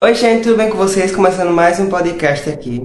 [0.00, 1.10] Oi, gente, tudo bem com vocês?
[1.10, 2.80] Começando mais um podcast aqui.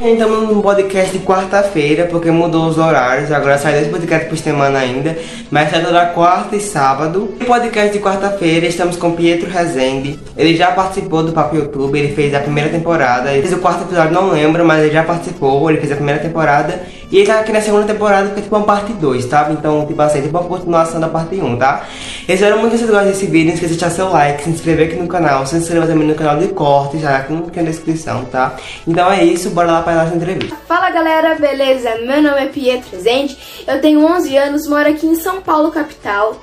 [0.00, 3.32] Estamos num podcast de quarta-feira, porque mudou os horários.
[3.32, 5.18] Agora sai dois podcasts por semana ainda,
[5.50, 7.34] mas sai toda quarta e sábado.
[7.38, 10.16] No podcast de quarta-feira, estamos com Pietro Rezende.
[10.36, 13.32] Ele já participou do Papo YouTube, ele fez a primeira temporada.
[13.32, 15.68] Ele fez o quarto episódio, não lembro, mas ele já participou.
[15.68, 16.80] Ele fez a primeira temporada.
[17.10, 19.48] E ele tá aqui na segunda temporada, que é tipo uma parte 2, tá?
[19.50, 21.86] Então, tipo assim, tipo uma continuação da parte 1, tá?
[22.28, 23.48] Eu espero muito que vocês gostem desse vídeo.
[23.48, 26.14] Não esqueça de deixar seu like, se inscrever aqui no canal, se inscrever também no
[26.14, 28.56] canal de cortes, já aqui na descrição, tá?
[28.86, 30.54] Então é isso, bora lá para a nossa entrevista.
[30.66, 31.94] Fala galera, beleza?
[32.06, 36.36] Meu nome é Pietro Rezende, eu tenho 11 anos, moro aqui em São Paulo, capital.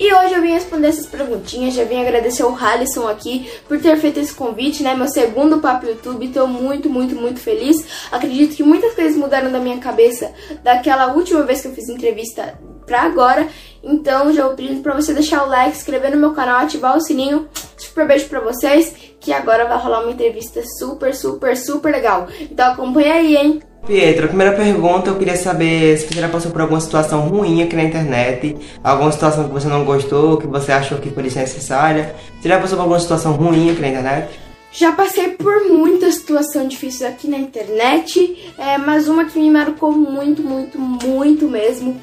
[0.00, 3.96] E hoje eu vim responder essas perguntinhas, já vim agradecer o Halisson aqui por ter
[3.96, 4.94] feito esse convite, né?
[4.94, 7.84] Meu segundo papo YouTube, tô muito, muito, muito feliz.
[8.12, 12.56] Acredito que muitas coisas mudaram da minha cabeça daquela última vez que eu fiz entrevista
[12.86, 13.48] pra agora.
[13.82, 17.48] Então já pedindo pra você deixar o like, inscrever no meu canal, ativar o sininho.
[17.76, 22.28] Super beijo pra vocês, que agora vai rolar uma entrevista super, super, super legal.
[22.40, 23.62] Então acompanha aí, hein?
[23.88, 27.62] Pietro, a primeira pergunta eu queria saber se você já passou por alguma situação ruim
[27.62, 32.14] aqui na internet, alguma situação que você não gostou, que você achou que foi desnecessária.
[32.38, 34.28] Você já passou por alguma situação ruim aqui na internet?
[34.70, 39.90] Já passei por muita situação difícil aqui na internet, é, mas uma que me marcou
[39.90, 41.98] muito, muito, muito mesmo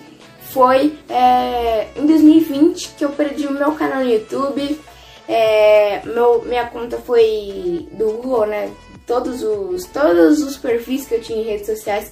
[0.50, 4.80] foi é, em 2020 que eu perdi o meu canal no YouTube.
[5.30, 8.72] É, meu, minha conta foi do Google, né?
[9.06, 12.12] Todos os, todos os perfis que eu tinha em redes sociais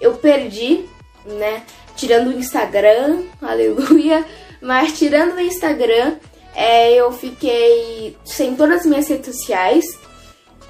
[0.00, 0.84] eu perdi,
[1.24, 1.62] né?
[1.96, 4.24] Tirando o Instagram, aleluia.
[4.60, 6.16] Mas tirando o Instagram,
[6.54, 9.84] é, eu fiquei sem todas as minhas redes sociais.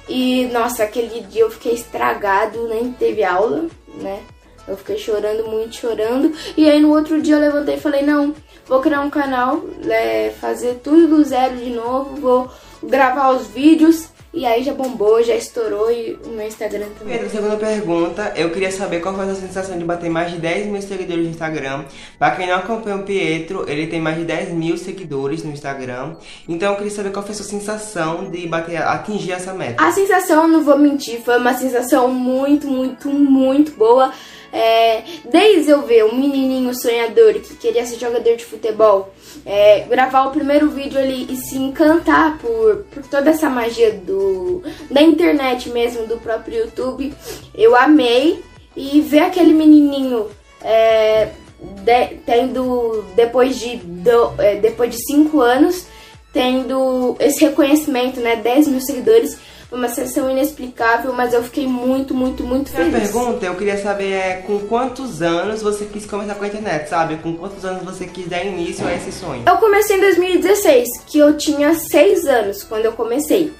[0.07, 4.21] E nossa, aquele dia eu fiquei estragado, nem teve aula, né?
[4.67, 6.33] Eu fiquei chorando, muito chorando.
[6.57, 8.33] E aí no outro dia eu levantei e falei, não,
[8.65, 12.51] vou criar um canal, é, fazer tudo do zero de novo, vou
[12.83, 14.09] gravar os vídeos.
[14.35, 17.17] E aí já bombou, já estourou e o meu Instagram também.
[17.17, 20.65] Pedro, segunda pergunta, eu queria saber qual foi a sensação de bater mais de 10
[20.65, 21.85] mil seguidores no Instagram.
[22.19, 26.17] Pra quem não acompanha o Pietro, ele tem mais de 10 mil seguidores no Instagram.
[26.49, 29.81] Então eu queria saber qual foi a sua sensação de bater, atingir essa meta.
[29.81, 34.11] A sensação, não vou mentir, foi uma sensação muito, muito, muito boa.
[34.57, 39.13] É, desde eu ver um menininho sonhador que queria ser jogador de futebol,
[39.45, 44.63] é, gravar o primeiro vídeo ali e se encantar por, por toda essa magia do,
[44.89, 47.13] da internet mesmo, do próprio YouTube,
[47.53, 48.41] eu amei.
[48.77, 50.27] E ver aquele menininho
[50.61, 51.29] é,
[51.59, 55.85] de, tendo, depois de, do, é, depois de 5 anos,
[56.31, 59.37] tendo esse reconhecimento, né, 10 mil seguidores,
[59.75, 62.95] foi uma sensação inexplicável, mas eu fiquei muito, muito, muito feliz.
[62.95, 66.87] A pergunta eu queria saber é com quantos anos você quis começar com a internet,
[66.87, 67.17] sabe?
[67.17, 69.43] Com quantos anos você quis dar início a esse sonho?
[69.45, 73.51] Eu comecei em 2016, que eu tinha 6 anos quando eu comecei.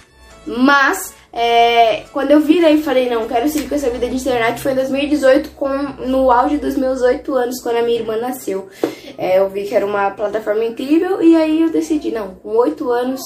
[0.46, 4.62] Mas é, quando eu virei e falei, não, quero seguir com essa vida de internet,
[4.62, 5.68] foi em 2018, com,
[6.08, 8.70] no auge dos meus 8 anos, quando a minha irmã nasceu.
[9.18, 12.90] É, eu vi que era uma plataforma incrível e aí eu decidi, não, com 8
[12.90, 13.22] anos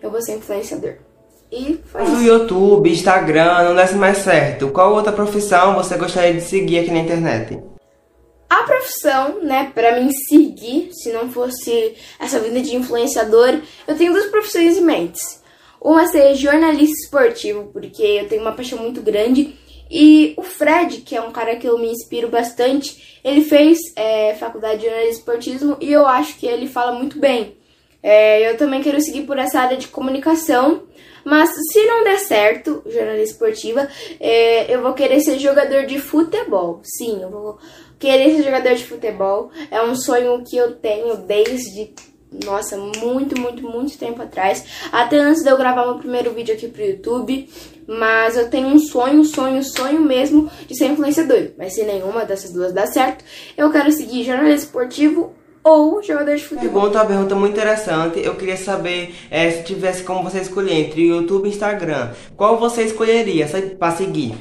[0.00, 1.09] eu vou ser influenciador.
[1.50, 2.22] E foi No isso.
[2.24, 4.68] YouTube, Instagram, não desse mais certo.
[4.68, 7.60] Qual outra profissão você gostaria de seguir aqui na internet?
[8.48, 14.12] A profissão, né, pra mim seguir, se não fosse essa vida de influenciador, eu tenho
[14.12, 15.20] duas profissões em mente.
[15.80, 19.56] Uma seria jornalista esportivo, porque eu tenho uma paixão muito grande.
[19.90, 24.34] E o Fred, que é um cara que eu me inspiro bastante, ele fez é,
[24.34, 27.56] faculdade de jornalismo esportivo e eu acho que ele fala muito bem.
[28.02, 30.84] É, eu também quero seguir por essa área de comunicação,
[31.24, 33.88] mas se não der certo, jornalista esportiva,
[34.18, 36.80] é, eu vou querer ser jogador de futebol.
[36.82, 37.58] Sim, eu vou
[37.98, 39.50] querer ser jogador de futebol.
[39.70, 41.92] É um sonho que eu tenho desde,
[42.44, 44.64] nossa, muito, muito, muito tempo atrás.
[44.90, 47.48] Até antes de eu gravar meu primeiro vídeo aqui pro YouTube.
[47.86, 51.50] Mas eu tenho um sonho, sonho, sonho mesmo de ser influenciador.
[51.58, 53.24] Mas se nenhuma dessas duas dá certo,
[53.56, 56.82] eu quero seguir jornalismo esportivo ou jogador de futebol.
[56.82, 58.20] Pergunta uma pergunta muito interessante.
[58.20, 62.82] Eu queria saber é, se tivesse como você escolher entre YouTube e Instagram, qual você
[62.82, 63.46] escolheria
[63.78, 64.34] para seguir?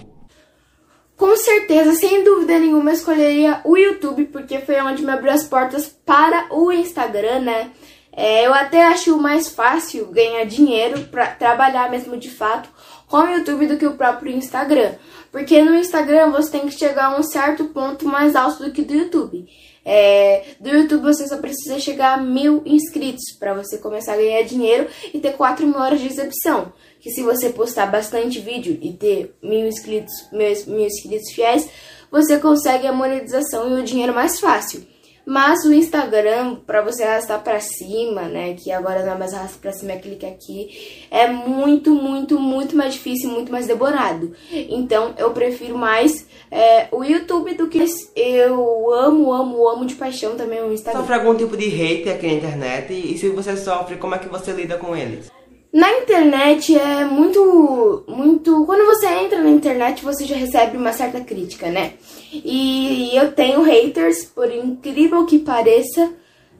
[1.17, 5.43] Com certeza, sem dúvida nenhuma, eu escolheria o YouTube, porque foi onde me abriu as
[5.43, 7.71] portas para o Instagram, né?
[8.11, 12.69] É, eu até acho mais fácil ganhar dinheiro para trabalhar mesmo de fato
[13.07, 14.93] com o YouTube do que o próprio Instagram.
[15.31, 18.81] Porque no Instagram você tem que chegar a um certo ponto mais alto do que
[18.81, 19.45] do YouTube.
[19.91, 24.43] É, do YouTube você só precisa chegar a mil inscritos para você começar a ganhar
[24.43, 26.71] dinheiro e ter 4 mil horas de exibição.
[26.99, 31.67] que se você postar bastante vídeo e ter mil inscritos, mil, mil inscritos fiéis,
[32.11, 34.85] você consegue a monetização e o dinheiro mais fácil.
[35.25, 39.57] Mas o Instagram, para você arrastar para cima, né, que agora não é mais arrasta
[39.61, 44.33] para cima, é clique aqui, é muito, muito, muito mais difícil, muito mais demorado.
[44.51, 47.85] Então, eu prefiro mais é, o YouTube do que
[48.15, 51.01] eu amo, amo, amo de paixão também o Instagram.
[51.01, 54.27] Sofre algum tipo de hate aqui na internet e se você sofre, como é que
[54.27, 55.29] você lida com eles?
[55.71, 58.65] Na internet é muito, muito.
[58.65, 61.93] Quando você entra na internet, você já recebe uma certa crítica, né?
[62.33, 66.11] E eu tenho haters, por incrível que pareça,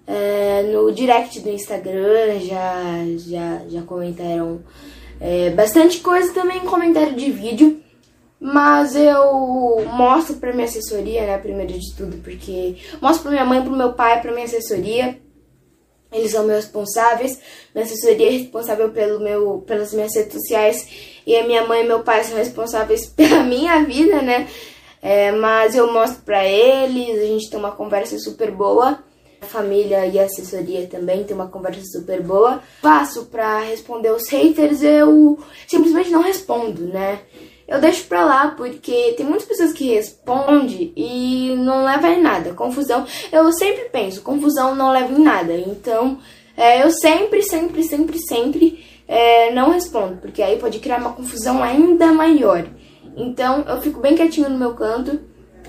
[0.06, 2.84] é, no direct do Instagram já,
[3.18, 4.62] já, já comentaram
[5.20, 7.80] é, bastante coisa também em comentário de vídeo.
[8.40, 11.38] Mas eu mostro pra minha assessoria, né?
[11.40, 15.20] Primeiro de tudo, porque mostro pra minha mãe, pro meu pai, pra minha assessoria
[16.12, 17.40] eles são meus responsáveis.
[17.74, 20.88] Minha assessoria é responsável pelo meu, pelas minhas redes sociais.
[21.26, 24.48] E a minha mãe e meu pai são responsáveis pela minha vida, né?
[25.02, 29.00] É, mas eu mostro pra eles, a gente tem uma conversa super boa.
[29.42, 32.62] A família e a assessoria também tem uma conversa super boa.
[32.82, 37.22] Faço pra responder os haters, eu simplesmente não respondo, né?
[37.70, 42.54] Eu deixo pra lá, porque tem muitas pessoas que respondem e não leva em nada.
[42.54, 45.54] Confusão, eu sempre penso, confusão não leva em nada.
[45.54, 46.18] Então,
[46.58, 51.64] é, eu sempre, sempre, sempre, sempre é, não respondo, porque aí pode criar uma confusão
[51.64, 52.66] ainda maior.
[53.16, 55.20] Então, eu fico bem quietinho no meu canto,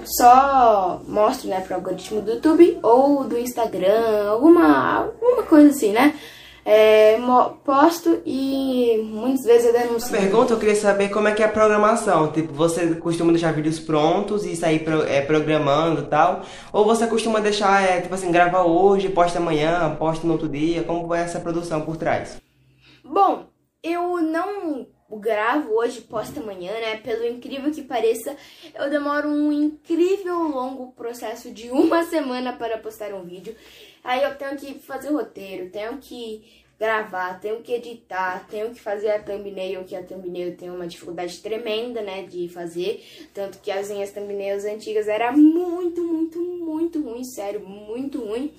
[0.04, 6.14] só mostro, né, pro algoritmo do YouTube ou do Instagram, alguma, alguma coisa assim, né?
[6.64, 7.18] É,
[7.64, 10.10] posto e muitas vezes eu denuncio.
[10.10, 12.30] Pergunta, eu queria saber como é que é a programação.
[12.32, 16.42] Tipo, você costuma deixar vídeos prontos e sair pro, é, programando e tal?
[16.72, 20.82] Ou você costuma deixar, é, tipo assim, gravar hoje, posta amanhã, posta no outro dia?
[20.82, 22.40] Como é essa produção por trás?
[23.04, 23.46] Bom,
[23.82, 24.86] eu não
[25.18, 26.96] gravo hoje, posto amanhã, né?
[26.98, 28.36] Pelo incrível que pareça,
[28.74, 33.54] eu demoro um incrível longo processo de uma semana para postar um vídeo.
[34.04, 38.80] Aí eu tenho que fazer o roteiro, tenho que gravar, tenho que editar, tenho que
[38.80, 43.04] fazer a thumbnail, que a thumbnail tem uma dificuldade tremenda, né, de fazer,
[43.34, 48.50] tanto que as minhas thumbnails antigas era muito, muito, muito ruim, sério, muito ruim.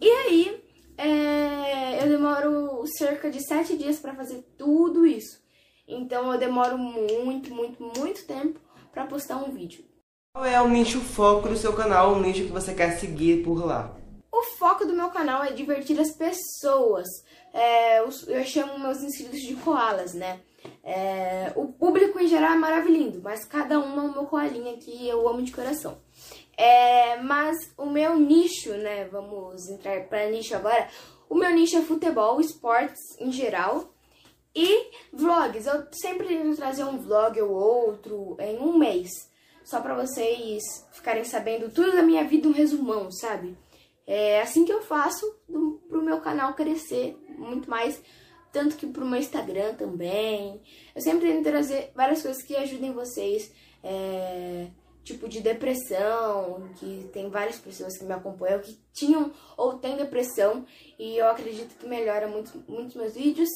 [0.00, 0.60] E aí,
[0.96, 5.40] é, eu demoro cerca de sete dias para fazer tudo isso.
[5.88, 8.60] Então eu demoro muito, muito, muito tempo
[8.92, 9.82] para postar um vídeo.
[10.34, 13.64] Qual é o nicho foco do seu canal, o nicho que você quer seguir por
[13.64, 13.96] lá?
[14.30, 17.08] O foco do meu canal é divertir as pessoas.
[17.52, 20.40] É, eu chamo meus inscritos de koalas, né?
[20.84, 25.08] É, o público em geral é maravilhoso, mas cada um é o meu koalinha que
[25.08, 25.98] eu amo de coração.
[26.56, 29.06] É, mas o meu nicho, né?
[29.06, 30.88] Vamos entrar para nicho agora.
[31.30, 33.92] O meu nicho é futebol, esportes em geral
[34.58, 35.66] e vlogs.
[35.66, 39.08] Eu sempre tento trazer um vlog ou outro em um mês,
[39.64, 43.56] só para vocês ficarem sabendo tudo da minha vida, um resumão, sabe?
[44.04, 48.02] É assim que eu faço do, pro meu canal crescer muito mais,
[48.50, 50.60] tanto que pro meu Instagram também.
[50.92, 53.52] Eu sempre tento trazer várias coisas que ajudem vocês,
[53.84, 54.68] é,
[55.04, 60.66] tipo de depressão, que tem várias pessoas que me acompanham que tinham ou têm depressão
[60.98, 63.48] e eu acredito que melhora muito, muito meus vídeos.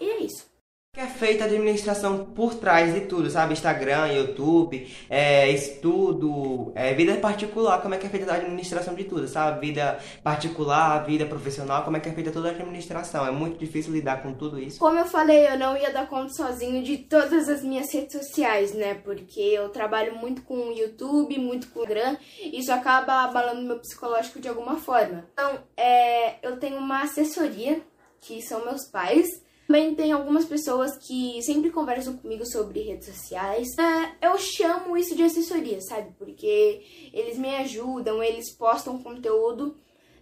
[0.00, 0.54] E é isso
[0.94, 3.52] que é feita a administração por trás de tudo, sabe?
[3.52, 9.02] Instagram, YouTube, é, estudo, é, vida particular, como é que é feita a administração de
[9.02, 9.66] tudo, sabe?
[9.66, 13.26] Vida particular, vida profissional, como é que é feita toda a administração.
[13.26, 14.78] É muito difícil lidar com tudo isso.
[14.78, 18.72] Como eu falei, eu não ia dar conta sozinho de todas as minhas redes sociais,
[18.72, 18.94] né?
[18.94, 23.62] Porque eu trabalho muito com o YouTube, muito com o Instagram, e isso acaba abalando
[23.62, 25.26] meu psicológico de alguma forma.
[25.32, 27.82] Então, é, eu tenho uma assessoria,
[28.20, 33.68] que são meus pais, também tem algumas pessoas que sempre conversam comigo sobre redes sociais.
[33.78, 36.12] É, eu chamo isso de assessoria, sabe?
[36.18, 39.76] Porque eles me ajudam, eles postam conteúdo.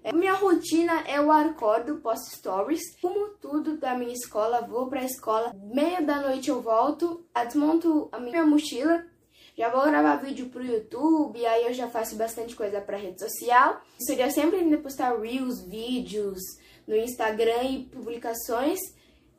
[0.04, 2.82] É, minha rotina é o acordo, posto stories.
[3.00, 5.52] Como tudo da minha escola, vou pra escola.
[5.72, 9.04] Meia da noite eu volto, desmonto a minha mochila.
[9.56, 13.82] Já vou gravar vídeo pro YouTube, aí eu já faço bastante coisa pra rede social.
[13.98, 16.40] Seria sempre ainda postar reels, vídeos
[16.86, 18.80] no Instagram e publicações.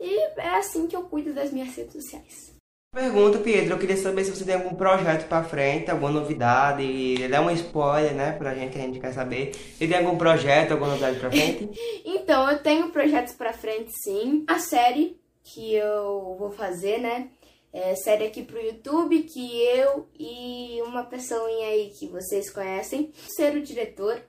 [0.03, 2.53] E é assim que eu cuido das minhas redes sociais.
[2.93, 7.41] Pergunta, Pedro, eu queria saber se você tem algum projeto pra frente, alguma novidade, dá
[7.41, 9.55] uma spoiler, né, pra gente que a gente quer saber.
[9.55, 11.69] Se tem algum projeto, alguma novidade pra frente?
[12.05, 14.43] então, eu tenho projetos pra frente sim.
[14.45, 17.29] A série que eu vou fazer, né,
[17.71, 23.55] é série aqui pro YouTube, que eu e uma pessoinha aí que vocês conhecem, ser
[23.55, 24.21] o diretor,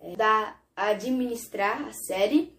[0.00, 2.56] é, da administrar a série.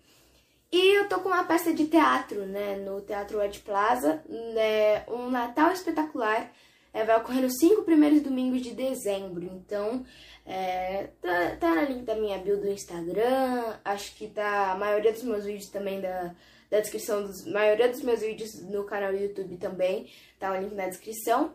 [0.73, 5.29] E eu tô com uma peça de teatro, né, no Teatro Ed Plaza, né, um
[5.29, 6.51] Natal espetacular.
[6.91, 9.43] É, vai ocorrer nos cinco primeiros domingos de dezembro.
[9.43, 10.03] Então,
[10.43, 13.77] é, tá, tá na link da minha bio do Instagram.
[13.85, 16.33] Acho que tá a maioria dos meus vídeos também da,
[16.71, 20.09] da descrição dos maioria dos meus vídeos no canal do YouTube também.
[20.39, 21.53] Tá o link na descrição.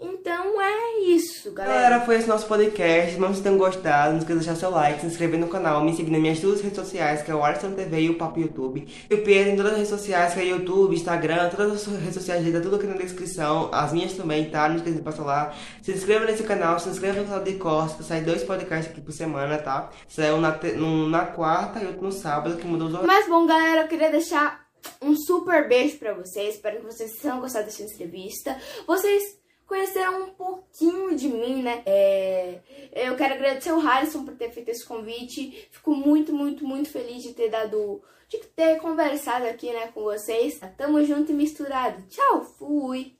[0.00, 1.74] Então é isso, galera.
[1.74, 3.10] Galera, foi esse nosso podcast.
[3.10, 4.12] Espero que vocês tenham gostado.
[4.12, 6.62] Não esqueça de deixar seu like, se inscrever no canal, me seguir nas minhas duas
[6.62, 8.86] redes sociais, que é o Alisson TV e o Papo YouTube.
[9.10, 12.14] E o Pedro em todas as redes sociais, que é YouTube, Instagram, todas as redes
[12.14, 13.68] sociais dele, tá tudo aqui na descrição.
[13.72, 14.68] As minhas também, tá?
[14.68, 15.54] Não esqueça de passar lá.
[15.82, 19.02] Se inscreva nesse canal, se inscreva no canal de Costa, que sai dois podcasts aqui
[19.02, 19.90] por semana, tá?
[20.08, 23.14] Saiu na, um na quarta e outro no sábado, que mudou os horários.
[23.14, 24.70] Mas bom, galera, eu queria deixar
[25.02, 26.54] um super beijo pra vocês.
[26.54, 28.56] Espero que vocês tenham gostado dessa entrevista.
[28.86, 29.39] Vocês
[29.70, 31.82] conheceram um pouquinho de mim, né?
[31.86, 32.58] É,
[32.92, 35.68] eu quero agradecer o Harrison por ter feito esse convite.
[35.70, 38.02] Fico muito, muito, muito feliz de ter dado.
[38.28, 40.60] de ter conversado aqui, né, com vocês.
[40.76, 42.02] Tamo junto e misturado.
[42.08, 43.16] Tchau, fui!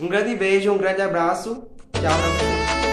[0.00, 1.68] Um grande beijo, um grande abraço.
[1.92, 2.87] Tchau pra vocês.